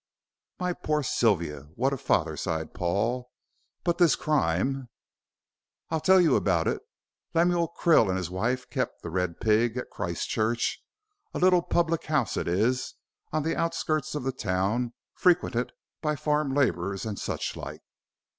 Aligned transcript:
"My 0.59 0.73
poor 0.73 1.03
Sylvia, 1.03 1.67
what 1.75 1.93
a 1.93 1.97
father," 1.99 2.35
sighed 2.35 2.73
Paul; 2.73 3.29
"but 3.83 3.99
this 3.99 4.15
crime" 4.15 4.89
"I'll 5.91 5.99
tell 5.99 6.19
you 6.19 6.35
about 6.35 6.67
it. 6.67 6.81
Lemuel 7.35 7.71
Krill 7.79 8.07
and 8.09 8.17
his 8.17 8.31
wife 8.31 8.67
kept 8.71 9.03
'The 9.03 9.11
Red 9.11 9.39
Pig' 9.39 9.77
at 9.77 9.91
Christchurch, 9.91 10.81
a 11.35 11.37
little 11.37 11.61
public 11.61 12.05
house 12.05 12.35
it 12.35 12.47
is, 12.47 12.95
on 13.31 13.43
the 13.43 13.55
outskirts 13.55 14.15
of 14.15 14.23
the 14.23 14.31
town, 14.31 14.93
frequented 15.13 15.71
by 16.01 16.15
farm 16.15 16.51
laborers 16.51 17.05
and 17.05 17.19
such 17.19 17.55
like. 17.55 17.81